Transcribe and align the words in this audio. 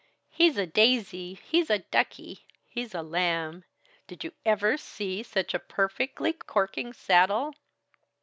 "He's 0.31 0.57
a 0.57 0.65
daisy; 0.65 1.35
he's 1.43 1.69
a 1.69 1.77
ducky; 1.77 2.47
he's 2.67 2.95
a 2.95 3.03
lamb. 3.03 3.65
Did 4.07 4.23
you 4.23 4.31
ever 4.43 4.75
see 4.75 5.21
such 5.21 5.53
a 5.53 5.59
perfectly 5.59 6.33
corking 6.33 6.91
saddle?" 6.91 7.53